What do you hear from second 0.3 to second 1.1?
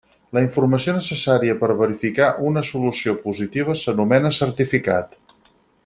La informació